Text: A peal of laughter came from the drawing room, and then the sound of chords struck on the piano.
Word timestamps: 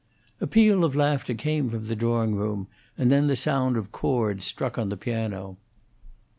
A 0.39 0.47
peal 0.47 0.83
of 0.83 0.95
laughter 0.95 1.35
came 1.35 1.69
from 1.69 1.85
the 1.85 1.95
drawing 1.95 2.33
room, 2.33 2.65
and 2.97 3.11
then 3.11 3.27
the 3.27 3.35
sound 3.35 3.77
of 3.77 3.91
chords 3.91 4.45
struck 4.45 4.79
on 4.79 4.89
the 4.89 4.97
piano. 4.97 5.57